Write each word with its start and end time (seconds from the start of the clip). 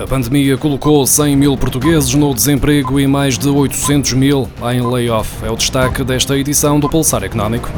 A 0.00 0.06
pandemia 0.06 0.56
colocou 0.56 1.06
100 1.06 1.36
mil 1.36 1.54
portugueses 1.58 2.14
no 2.14 2.34
desemprego 2.34 2.98
e 2.98 3.06
mais 3.06 3.36
de 3.36 3.50
800 3.50 4.14
mil 4.14 4.48
em 4.72 4.80
layoff. 4.80 5.44
É 5.44 5.50
o 5.50 5.56
destaque 5.56 6.02
desta 6.02 6.38
edição 6.38 6.80
do 6.80 6.88
Pulsar 6.88 7.22
Económico. 7.22 7.68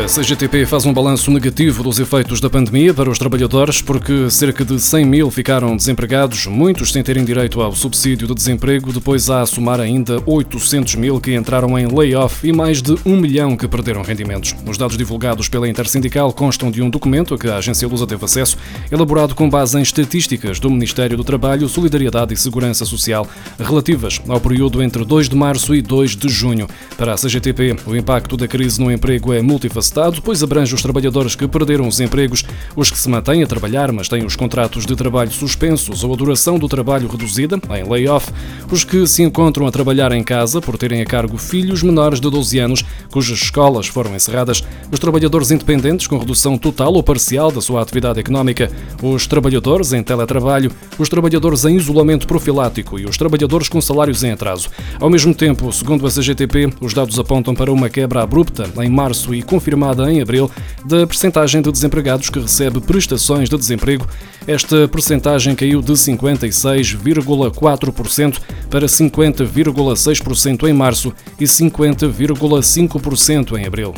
A 0.00 0.06
CGTP 0.06 0.64
faz 0.64 0.86
um 0.86 0.94
balanço 0.94 1.30
negativo 1.30 1.82
dos 1.82 1.98
efeitos 1.98 2.40
da 2.40 2.48
pandemia 2.48 2.94
para 2.94 3.10
os 3.10 3.18
trabalhadores, 3.18 3.82
porque 3.82 4.30
cerca 4.30 4.64
de 4.64 4.80
100 4.80 5.04
mil 5.04 5.30
ficaram 5.30 5.76
desempregados, 5.76 6.46
muitos 6.46 6.90
sem 6.90 7.02
terem 7.02 7.22
direito 7.22 7.60
ao 7.60 7.72
subsídio 7.72 8.26
de 8.26 8.34
desemprego. 8.34 8.94
Depois 8.94 9.28
há 9.28 9.42
a 9.42 9.46
somar 9.46 9.78
ainda 9.78 10.18
800 10.24 10.94
mil 10.94 11.20
que 11.20 11.34
entraram 11.34 11.78
em 11.78 11.86
layoff 11.86 12.48
e 12.48 12.50
mais 12.50 12.80
de 12.80 12.96
1 13.04 13.14
milhão 13.14 13.54
que 13.58 13.68
perderam 13.68 14.00
rendimentos. 14.00 14.56
Os 14.66 14.78
dados 14.78 14.96
divulgados 14.96 15.50
pela 15.50 15.68
Intersindical 15.68 16.32
constam 16.32 16.70
de 16.70 16.80
um 16.80 16.88
documento 16.88 17.34
a 17.34 17.38
que 17.38 17.48
a 17.48 17.58
agência 17.58 17.86
Lusa 17.86 18.06
teve 18.06 18.24
acesso, 18.24 18.56
elaborado 18.90 19.34
com 19.34 19.50
base 19.50 19.78
em 19.78 19.82
estatísticas 19.82 20.58
do 20.58 20.70
Ministério 20.70 21.14
do 21.14 21.24
Trabalho, 21.24 21.68
Solidariedade 21.68 22.32
e 22.32 22.38
Segurança 22.38 22.86
Social, 22.86 23.28
relativas 23.58 24.18
ao 24.26 24.40
período 24.40 24.82
entre 24.82 25.04
2 25.04 25.28
de 25.28 25.36
março 25.36 25.74
e 25.74 25.82
2 25.82 26.16
de 26.16 26.28
junho. 26.30 26.66
Para 26.96 27.12
a 27.12 27.16
CGTP, 27.16 27.76
o 27.86 27.94
impacto 27.94 28.34
da 28.34 28.48
crise 28.48 28.80
no 28.80 28.90
emprego 28.90 29.34
é 29.34 29.42
multifacetado 29.42 29.89
multifacetado, 29.90 30.22
pois 30.22 30.42
abrange 30.42 30.74
os 30.74 30.82
trabalhadores 30.82 31.34
que 31.34 31.46
perderam 31.46 31.86
os 31.86 32.00
empregos, 32.00 32.44
os 32.76 32.90
que 32.90 32.98
se 32.98 33.08
mantêm 33.08 33.42
a 33.42 33.46
trabalhar, 33.46 33.92
mas 33.92 34.08
têm 34.08 34.24
os 34.24 34.36
contratos 34.36 34.86
de 34.86 34.94
trabalho 34.94 35.30
suspensos 35.30 36.04
ou 36.04 36.12
a 36.12 36.16
duração 36.16 36.58
do 36.58 36.68
trabalho 36.68 37.08
reduzida, 37.08 37.60
em 37.76 37.88
layoff, 37.88 38.30
os 38.70 38.84
que 38.84 39.06
se 39.06 39.22
encontram 39.22 39.66
a 39.66 39.70
trabalhar 39.70 40.12
em 40.12 40.22
casa 40.22 40.60
por 40.60 40.78
terem 40.78 41.02
a 41.02 41.06
cargo 41.06 41.36
filhos 41.36 41.82
menores 41.82 42.20
de 42.20 42.30
12 42.30 42.58
anos, 42.58 42.84
cujas 43.10 43.38
escolas 43.38 43.86
foram 43.86 44.14
encerradas, 44.14 44.62
os 44.90 44.98
trabalhadores 44.98 45.50
independentes 45.50 46.06
com 46.06 46.18
redução 46.18 46.56
total 46.56 46.92
ou 46.94 47.02
parcial 47.02 47.50
da 47.50 47.60
sua 47.60 47.82
atividade 47.82 48.20
económica, 48.20 48.70
os 49.02 49.26
trabalhadores 49.26 49.92
em 49.92 50.02
teletrabalho, 50.02 50.70
os 50.98 51.08
trabalhadores 51.08 51.64
em 51.64 51.76
isolamento 51.76 52.26
profilático 52.26 52.98
e 52.98 53.04
os 53.04 53.16
trabalhadores 53.16 53.68
com 53.68 53.80
salários 53.80 54.22
em 54.22 54.32
atraso. 54.32 54.68
Ao 55.00 55.10
mesmo 55.10 55.34
tempo, 55.34 55.72
segundo 55.72 56.06
a 56.06 56.10
CGTP, 56.10 56.72
os 56.80 56.94
dados 56.94 57.18
apontam 57.18 57.54
para 57.54 57.72
uma 57.72 57.88
quebra 57.88 58.22
abrupta 58.22 58.68
em 58.82 58.88
março 58.88 59.34
e 59.34 59.42
confirmação 59.42 59.79
confirmada 59.80 60.12
em 60.12 60.20
abril 60.20 60.50
da 60.84 61.06
percentagem 61.06 61.62
de 61.62 61.72
desempregados 61.72 62.28
que 62.28 62.38
recebe 62.38 62.78
prestações 62.80 63.48
de 63.48 63.56
desemprego. 63.56 64.06
Esta 64.46 64.86
percentagem 64.86 65.54
caiu 65.54 65.80
de 65.80 65.92
56,4% 65.92 68.38
para 68.68 68.84
50,6% 68.86 70.68
em 70.68 70.74
março 70.74 71.14
e 71.38 71.44
50,5% 71.44 73.58
em 73.58 73.66
abril. 73.66 73.94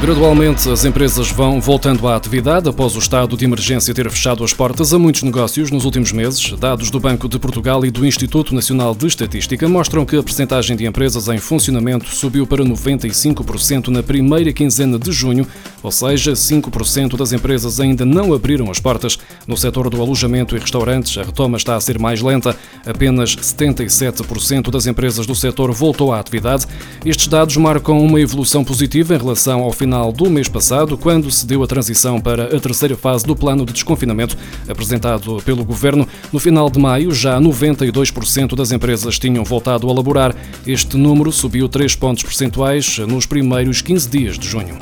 Gradualmente, 0.00 0.66
as 0.70 0.86
empresas 0.86 1.30
vão 1.30 1.60
voltando 1.60 2.08
à 2.08 2.16
atividade 2.16 2.66
após 2.66 2.96
o 2.96 2.98
estado 2.98 3.36
de 3.36 3.44
emergência 3.44 3.92
ter 3.92 4.10
fechado 4.10 4.42
as 4.42 4.54
portas 4.54 4.94
a 4.94 4.98
muitos 4.98 5.22
negócios 5.22 5.70
nos 5.70 5.84
últimos 5.84 6.10
meses. 6.10 6.52
Dados 6.58 6.90
do 6.90 6.98
Banco 6.98 7.28
de 7.28 7.38
Portugal 7.38 7.84
e 7.84 7.90
do 7.90 8.06
Instituto 8.06 8.54
Nacional 8.54 8.94
de 8.94 9.06
Estatística 9.06 9.68
mostram 9.68 10.06
que 10.06 10.16
a 10.16 10.22
percentagem 10.22 10.74
de 10.74 10.86
empresas 10.86 11.28
em 11.28 11.36
funcionamento 11.36 12.08
subiu 12.08 12.46
para 12.46 12.64
95% 12.64 13.88
na 13.88 14.02
primeira 14.02 14.50
quinzena 14.54 14.98
de 14.98 15.12
junho, 15.12 15.46
ou 15.82 15.92
seja, 15.92 16.32
5% 16.32 17.14
das 17.14 17.34
empresas 17.34 17.78
ainda 17.78 18.06
não 18.06 18.32
abriram 18.32 18.70
as 18.70 18.80
portas. 18.80 19.18
No 19.46 19.56
setor 19.56 19.90
do 19.90 20.00
alojamento 20.00 20.56
e 20.56 20.58
restaurantes, 20.58 21.18
a 21.18 21.24
retoma 21.24 21.58
está 21.58 21.76
a 21.76 21.80
ser 21.80 21.98
mais 21.98 22.22
lenta. 22.22 22.56
Apenas 22.86 23.36
77% 23.36 24.70
das 24.70 24.86
empresas 24.86 25.26
do 25.26 25.34
setor 25.34 25.70
voltou 25.72 26.10
à 26.10 26.18
atividade. 26.18 26.66
Estes 27.04 27.28
dados 27.28 27.58
marcam 27.58 28.00
uma 28.00 28.18
evolução 28.18 28.64
positiva 28.64 29.14
em 29.14 29.18
relação 29.18 29.60
ao 29.60 29.72
final 29.72 29.89
final 29.90 30.12
do 30.12 30.30
mês 30.30 30.48
passado, 30.48 30.96
quando 30.96 31.28
se 31.32 31.44
deu 31.44 31.64
a 31.64 31.66
transição 31.66 32.20
para 32.20 32.56
a 32.56 32.60
terceira 32.60 32.96
fase 32.96 33.26
do 33.26 33.34
plano 33.34 33.66
de 33.66 33.72
desconfinamento 33.72 34.38
apresentado 34.68 35.42
pelo 35.44 35.64
governo. 35.64 36.06
No 36.32 36.38
final 36.38 36.70
de 36.70 36.78
maio, 36.78 37.12
já 37.12 37.40
92% 37.40 38.54
das 38.54 38.70
empresas 38.70 39.18
tinham 39.18 39.42
voltado 39.42 39.90
a 39.90 39.92
laborar. 39.92 40.32
Este 40.64 40.96
número 40.96 41.32
subiu 41.32 41.68
3 41.68 41.96
pontos 41.96 42.22
percentuais 42.22 42.98
nos 42.98 43.26
primeiros 43.26 43.82
15 43.82 44.08
dias 44.08 44.38
de 44.38 44.46
junho. 44.46 44.78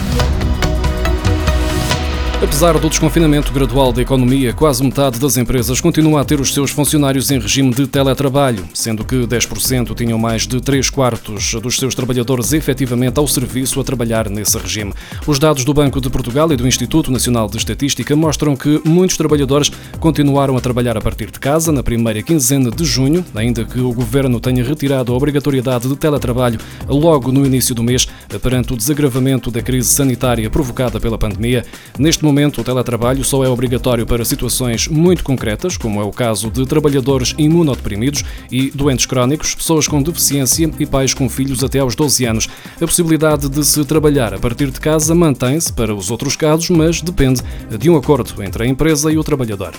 Apesar 2.41 2.79
do 2.79 2.89
desconfinamento 2.89 3.53
gradual 3.53 3.93
da 3.93 4.01
economia, 4.01 4.53
quase 4.53 4.85
metade 4.85 5.19
das 5.19 5.37
empresas 5.37 5.81
continua 5.81 6.21
a 6.21 6.25
ter 6.25 6.41
os 6.41 6.55
seus 6.55 6.71
funcionários 6.71 7.33
em 7.33 7.41
regime 7.41 7.75
de 7.75 7.85
teletrabalho, 7.89 8.65
sendo 8.73 9.05
que 9.05 9.27
10% 9.27 9.93
tinham 9.97 10.17
mais 10.17 10.47
de 10.47 10.61
3 10.61 10.89
quartos 10.89 11.55
dos 11.55 11.77
seus 11.77 11.97
trabalhadores 11.97 12.53
efetivamente 12.53 13.19
ao 13.19 13.27
serviço 13.27 13.81
a 13.81 13.85
trabalhar 13.85 14.31
nesse 14.31 14.57
regime. 14.57 14.95
Os 15.27 15.41
dados 15.41 15.65
do 15.65 15.75
Banco 15.75 16.01
de 16.01 16.09
Portugal 16.09 16.53
e 16.53 16.57
do 16.57 16.69
Instituto 16.69 17.11
Nacional 17.11 17.49
de 17.49 17.57
Estatística 17.57 18.15
mostram 18.15 18.55
que 18.55 18.81
muitos 18.85 19.17
trabalhadores 19.17 19.73
continuaram 19.99 20.57
a 20.57 20.61
trabalhar 20.61 20.97
a 20.97 21.01
partir 21.01 21.33
de 21.33 21.41
casa 21.41 21.73
na 21.73 21.83
primeira 21.83 22.23
quinzena 22.23 22.71
de 22.71 22.85
junho, 22.85 23.25
ainda 23.35 23.65
que 23.65 23.81
o 23.81 23.93
governo 23.93 24.39
tenha 24.39 24.63
retirado 24.63 25.13
a 25.13 25.17
obrigatoriedade 25.17 25.89
de 25.89 25.97
teletrabalho 25.97 26.61
logo 26.87 27.33
no 27.33 27.45
início 27.45 27.75
do 27.75 27.83
mês, 27.83 28.07
perante 28.41 28.73
o 28.73 28.77
desagravamento 28.77 29.51
da 29.51 29.61
crise 29.61 29.89
sanitária 29.89 30.49
provocada 30.49 31.01
pela 31.01 31.19
pandemia. 31.19 31.65
Neste 31.99 32.28
momento, 32.29 32.61
o 32.61 32.65
teletrabalho 32.65 33.25
só 33.25 33.43
é 33.43 33.49
obrigatório 33.49 34.07
para 34.07 34.25
situações 34.25 34.87
muito 34.87 35.25
concretas, 35.25 35.77
como 35.77 36.01
é 36.01 36.05
o 36.05 36.13
caso 36.13 36.51
de 36.51 36.67
trabalhadores 36.67 37.35
imunodeprimidos 37.39 38.23
e 38.53 38.71
doentes 38.71 39.07
crónicos, 39.07 39.55
pessoas 39.55 39.89
com 39.89 40.03
deficiência 40.03 40.71
e 40.79 40.87
pais 40.87 41.15
com 41.15 41.29
filhos 41.29 41.65
até 41.65 41.79
aos 41.79 41.95
12 41.95 42.25
anos. 42.25 42.49
A 42.77 42.87
possibilidade 42.87 43.49
de 43.49 43.65
se 43.65 43.85
trabalhar 43.85 44.35
a 44.35 44.39
partir 44.39 44.71
de 44.71 44.79
casa 44.79 45.15
mantém-se 45.15 45.73
para 45.73 45.95
os 45.95 46.11
outros 46.11 46.37
casos, 46.37 46.69
mas 46.71 47.01
depende 47.01 47.43
de 47.79 47.89
um 47.91 47.97
acordo 47.97 48.43
entre 48.43 48.65
a 48.65 48.67
empresa 48.67 49.11
e 49.11 49.17
o 49.17 49.25
trabalhador. 49.25 49.73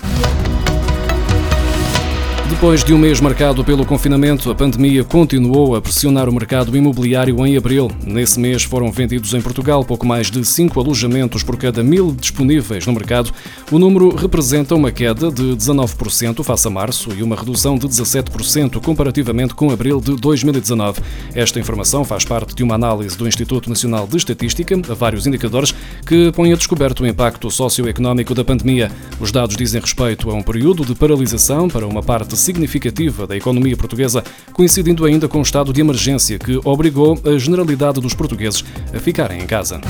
Depois 2.60 2.84
de 2.84 2.92
um 2.92 2.98
mês 2.98 3.22
marcado 3.22 3.64
pelo 3.64 3.86
confinamento, 3.86 4.50
a 4.50 4.54
pandemia 4.54 5.02
continuou 5.02 5.74
a 5.74 5.80
pressionar 5.80 6.28
o 6.28 6.32
mercado 6.32 6.76
imobiliário 6.76 7.46
em 7.46 7.56
abril. 7.56 7.90
Nesse 8.04 8.38
mês 8.38 8.64
foram 8.64 8.92
vendidos 8.92 9.32
em 9.32 9.40
Portugal 9.40 9.82
pouco 9.82 10.06
mais 10.06 10.30
de 10.30 10.44
5 10.44 10.78
alojamentos 10.78 11.42
por 11.42 11.56
cada 11.56 11.82
mil 11.82 12.12
disponíveis 12.12 12.86
no 12.86 12.92
mercado. 12.92 13.32
O 13.72 13.78
número 13.78 14.14
representa 14.14 14.74
uma 14.74 14.92
queda 14.92 15.30
de 15.30 15.56
19% 15.56 16.44
face 16.44 16.68
a 16.68 16.70
março 16.70 17.10
e 17.16 17.22
uma 17.22 17.34
redução 17.34 17.78
de 17.78 17.88
17% 17.88 18.78
comparativamente 18.82 19.54
com 19.54 19.70
abril 19.70 19.98
de 19.98 20.14
2019. 20.16 21.00
Esta 21.34 21.58
informação 21.58 22.04
faz 22.04 22.26
parte 22.26 22.54
de 22.54 22.62
uma 22.62 22.74
análise 22.74 23.16
do 23.16 23.26
Instituto 23.26 23.70
Nacional 23.70 24.06
de 24.06 24.18
Estatística 24.18 24.78
a 24.86 24.92
vários 24.92 25.26
indicadores 25.26 25.74
que 26.04 26.30
põem 26.32 26.52
a 26.52 26.56
descoberto 26.56 27.04
o 27.04 27.06
impacto 27.06 27.50
socioeconómico 27.50 28.34
da 28.34 28.44
pandemia. 28.44 28.92
Os 29.18 29.32
dados 29.32 29.56
dizem 29.56 29.80
respeito 29.80 30.30
a 30.30 30.34
um 30.34 30.42
período 30.42 30.84
de 30.84 30.94
paralisação 30.94 31.66
para 31.66 31.86
uma 31.86 32.02
parte 32.02 32.36
significativa 32.50 33.26
da 33.26 33.36
economia 33.36 33.76
portuguesa, 33.76 34.24
coincidindo 34.52 35.04
ainda 35.04 35.28
com 35.28 35.38
o 35.38 35.42
estado 35.42 35.72
de 35.72 35.80
emergência 35.80 36.38
que 36.38 36.60
obrigou 36.64 37.18
a 37.24 37.38
generalidade 37.38 38.00
dos 38.00 38.14
portugueses 38.14 38.64
a 38.92 38.98
ficarem 38.98 39.40
em 39.40 39.46
casa 39.46 39.80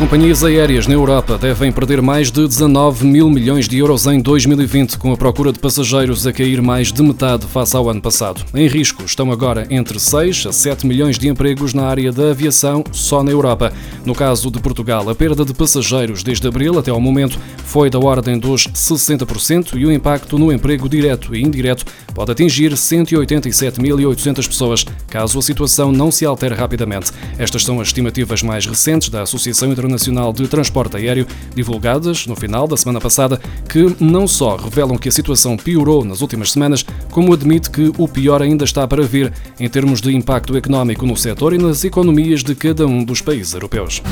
companhias 0.00 0.42
aéreas 0.42 0.86
na 0.86 0.94
Europa 0.94 1.36
devem 1.36 1.70
perder 1.70 2.00
mais 2.00 2.30
de 2.30 2.48
19 2.48 3.04
mil 3.04 3.28
milhões 3.28 3.68
de 3.68 3.76
euros 3.76 4.06
em 4.06 4.18
2020, 4.18 4.96
com 4.96 5.12
a 5.12 5.16
procura 5.16 5.52
de 5.52 5.58
passageiros 5.58 6.26
a 6.26 6.32
cair 6.32 6.62
mais 6.62 6.90
de 6.90 7.02
metade 7.02 7.44
face 7.44 7.76
ao 7.76 7.86
ano 7.86 8.00
passado. 8.00 8.42
Em 8.54 8.66
risco 8.66 9.04
estão 9.04 9.30
agora 9.30 9.66
entre 9.68 10.00
6 10.00 10.46
a 10.46 10.52
7 10.52 10.86
milhões 10.86 11.18
de 11.18 11.28
empregos 11.28 11.74
na 11.74 11.84
área 11.84 12.10
da 12.10 12.30
aviação 12.30 12.82
só 12.92 13.22
na 13.22 13.30
Europa. 13.30 13.74
No 14.02 14.14
caso 14.14 14.50
de 14.50 14.58
Portugal, 14.58 15.06
a 15.06 15.14
perda 15.14 15.44
de 15.44 15.52
passageiros 15.52 16.22
desde 16.22 16.48
abril 16.48 16.78
até 16.78 16.90
ao 16.90 16.98
momento 16.98 17.38
foi 17.70 17.88
da 17.88 17.98
ordem 17.98 18.36
dos 18.36 18.66
60% 18.66 19.78
e 19.78 19.86
o 19.86 19.92
impacto 19.92 20.38
no 20.38 20.52
emprego 20.52 20.88
direto 20.88 21.36
e 21.36 21.40
indireto 21.40 21.84
pode 22.12 22.32
atingir 22.32 22.72
187.800 22.72 24.46
pessoas, 24.46 24.84
caso 25.08 25.38
a 25.38 25.42
situação 25.42 25.92
não 25.92 26.10
se 26.10 26.26
altere 26.26 26.56
rapidamente. 26.56 27.12
Estas 27.38 27.62
são 27.62 27.80
as 27.80 27.88
estimativas 27.88 28.42
mais 28.42 28.66
recentes 28.66 29.08
da 29.08 29.22
Associação 29.22 29.70
Internacional 29.70 30.10
Nacional 30.10 30.32
de 30.32 30.48
Transporte 30.48 30.96
Aéreo, 30.96 31.26
divulgadas 31.54 32.26
no 32.26 32.34
final 32.34 32.66
da 32.66 32.76
semana 32.76 33.00
passada, 33.00 33.40
que 33.68 33.94
não 34.00 34.26
só 34.26 34.56
revelam 34.56 34.98
que 34.98 35.08
a 35.08 35.12
situação 35.12 35.56
piorou 35.56 36.04
nas 36.04 36.20
últimas 36.20 36.50
semanas, 36.50 36.84
como 37.10 37.32
admite 37.32 37.70
que 37.70 37.92
o 37.96 38.08
pior 38.08 38.42
ainda 38.42 38.64
está 38.64 38.88
para 38.88 39.02
vir 39.02 39.32
em 39.58 39.68
termos 39.68 40.00
de 40.00 40.12
impacto 40.12 40.56
económico 40.56 41.06
no 41.06 41.16
setor 41.16 41.52
e 41.52 41.58
nas 41.58 41.84
economias 41.84 42.42
de 42.42 42.56
cada 42.56 42.86
um 42.86 43.04
dos 43.04 43.20
países 43.20 43.54
europeus. 43.54 44.02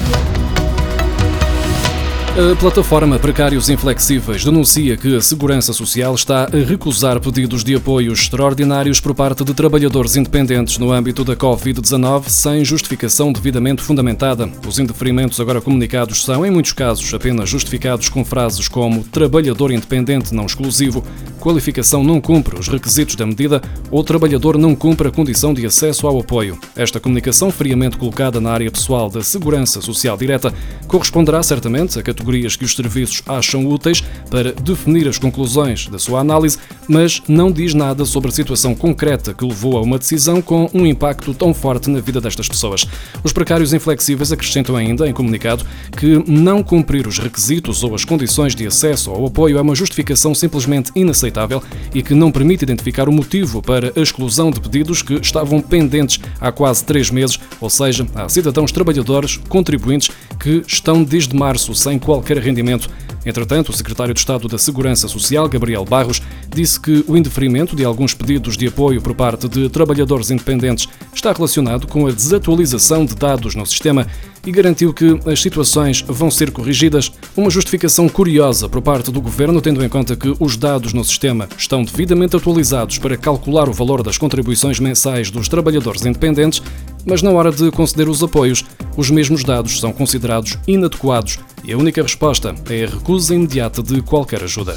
A 2.39 2.55
plataforma 2.55 3.19
Precários 3.19 3.69
Inflexíveis 3.69 4.45
denuncia 4.45 4.97
que 4.97 5.17
a 5.17 5.21
Segurança 5.21 5.73
Social 5.73 6.15
está 6.15 6.45
a 6.45 6.65
recusar 6.65 7.19
pedidos 7.19 7.65
de 7.65 7.75
apoios 7.75 8.21
extraordinários 8.21 9.01
por 9.01 9.13
parte 9.13 9.43
de 9.43 9.53
trabalhadores 9.53 10.15
independentes 10.15 10.79
no 10.79 10.93
âmbito 10.93 11.25
da 11.25 11.35
Covid-19 11.35 12.29
sem 12.29 12.65
justificação 12.65 13.33
devidamente 13.33 13.83
fundamentada. 13.83 14.49
Os 14.65 14.79
indeferimentos 14.79 15.41
agora 15.41 15.61
comunicados 15.61 16.25
são, 16.25 16.47
em 16.47 16.51
muitos 16.53 16.73
casos, 16.73 17.13
apenas 17.13 17.51
justificados 17.51 18.09
com 18.09 18.25
frases 18.25 18.69
como 18.69 19.03
trabalhador 19.03 19.73
independente 19.73 20.33
não 20.33 20.47
exclusivo, 20.47 21.03
qualificação 21.41 22.05
não 22.05 22.21
cumpre 22.21 22.57
os 22.57 22.69
requisitos 22.69 23.17
da 23.17 23.27
medida 23.27 23.61
ou 23.91 24.05
trabalhador 24.05 24.57
não 24.57 24.77
cumpre 24.77 25.09
a 25.09 25.11
condição 25.11 25.53
de 25.53 25.67
acesso 25.67 26.07
ao 26.07 26.21
apoio. 26.21 26.57
Esta 26.77 27.01
comunicação, 27.01 27.51
friamente 27.51 27.97
colocada 27.97 28.41
na 28.41 28.53
área 28.53 28.71
pessoal 28.71 29.11
da 29.11 29.25
Segurança 29.25 29.81
Social 29.81 30.17
Direta, 30.17 30.55
corresponderá 30.87 31.43
certamente 31.43 31.99
a 31.99 32.03
categoria 32.03 32.28
categorias 32.29 32.57
que 32.57 32.65
os 32.65 32.77
serviços 32.77 33.23
acham 33.27 33.67
úteis 33.67 34.03
para 34.31 34.53
definir 34.53 35.09
as 35.09 35.19
conclusões 35.19 35.89
da 35.89 35.99
sua 35.99 36.21
análise, 36.21 36.59
mas 36.87 37.23
não 37.27 37.51
diz 37.51 37.73
nada 37.73 38.05
sobre 38.05 38.29
a 38.29 38.33
situação 38.33 38.75
concreta 38.75 39.33
que 39.33 39.45
levou 39.45 39.79
a 39.79 39.81
uma 39.81 39.99
decisão 39.99 40.43
com 40.43 40.69
um 40.75 40.87
impacto 40.87 41.33
tão 41.33 41.55
forte 41.55 41.89
na 41.89 42.01
vida 42.01 42.21
destas 42.21 42.47
pessoas. 42.47 42.87
Os 43.25 43.33
precários 43.33 43.73
inflexíveis 43.73 44.31
acrescentam 44.31 44.77
ainda, 44.77 45.09
em 45.09 45.13
comunicado, 45.13 45.65
que 45.97 46.23
não 46.31 46.63
cumprir 46.63 47.07
os 47.07 47.19
requisitos 47.19 47.83
ou 47.83 47.95
as 47.95 48.05
condições 48.05 48.55
de 48.55 48.67
acesso 48.67 49.11
ao 49.11 49.27
apoio 49.27 49.57
é 49.57 49.63
uma 49.63 49.75
justificação 49.75 50.35
simplesmente 50.35 50.93
inaceitável 50.95 51.63
e 51.95 52.03
que 52.03 52.15
não 52.15 52.31
permite 52.31 52.63
identificar 52.63 53.09
o 53.09 53.13
motivo 53.13 53.63
para 53.63 53.93
a 53.97 54.01
exclusão 54.01 54.51
de 54.51 54.61
pedidos 54.61 55.01
que 55.01 55.15
estavam 55.15 55.61
pendentes 55.61 56.21
há 56.41 56.53
quase 56.53 56.85
três 56.85 57.11
meses, 57.11 57.39
ou 57.61 57.71
seja, 57.71 58.07
há 58.15 58.29
cidadãos 58.29 58.71
trabalhadores, 58.71 59.39
contribuintes 59.49 60.11
que 60.39 60.63
estão 60.67 61.03
desde 61.03 61.35
março 61.35 61.75
sem 61.75 61.99
qualquer 62.19 62.39
rendimento. 62.39 62.91
Entretanto, 63.27 63.71
o 63.71 63.73
secretário 63.73 64.15
de 64.15 64.21
Estado 64.21 64.49
da 64.49 64.59
Segurança 64.59 65.09
Social, 65.09 65.49
Gabriel 65.49 65.85
Barros, 65.85 66.23
disse 66.55 66.81
que 66.81 67.05
o 67.07 67.17
indeferimento 67.17 67.77
de 67.77 67.85
alguns 67.85 68.15
pedidos 68.15 68.57
de 68.57 68.69
apoio 68.69 69.03
por 69.03 69.15
parte 69.15 69.49
de 69.49 69.69
trabalhadores 69.69 70.31
independentes 70.31 70.89
está 71.15 71.33
relacionado 71.33 71.87
com 71.87 72.07
a 72.07 72.13
desatualização 72.13 73.05
de 73.05 73.15
dados 73.15 73.55
no 73.55 73.67
sistema 73.67 74.07
e 74.47 74.53
garantiu 74.53 74.95
que 74.95 75.19
as 75.27 75.43
situações 75.43 76.03
vão 76.07 76.31
ser 76.31 76.51
corrigidas. 76.51 77.13
Uma 77.37 77.51
justificação 77.51 78.09
curiosa 78.09 78.69
por 78.69 78.81
parte 78.81 79.11
do 79.11 79.21
governo, 79.21 79.61
tendo 79.61 79.85
em 79.85 79.89
conta 79.89 80.17
que 80.17 80.35
os 80.41 80.57
dados 80.57 80.93
no 80.93 81.05
sistema 81.05 81.49
estão 81.57 81.85
devidamente 81.85 82.37
atualizados 82.37 82.99
para 82.99 83.17
calcular 83.17 83.69
o 83.69 83.73
valor 83.73 84.03
das 84.03 84.17
contribuições 84.17 84.81
mensais 84.81 85.31
dos 85.31 85.49
trabalhadores 85.49 86.07
independentes, 86.07 86.63
mas 87.05 87.23
na 87.23 87.31
hora 87.31 87.51
de 87.51 87.71
conceder 87.71 88.09
os 88.09 88.23
apoios, 88.23 88.65
os 88.97 89.11
mesmos 89.11 89.45
dados 89.45 89.81
são 89.81 89.93
considerados 89.93 90.59
inadequados 90.67 91.39
e 91.65 91.73
a 91.73 91.77
única 91.77 92.03
resposta 92.03 92.55
é 92.71 92.85
a 92.85 92.89
recusa 93.09 93.35
imediata 93.35 93.83
de 93.83 94.03
qualquer 94.03 94.45
ajuda. 94.45 94.77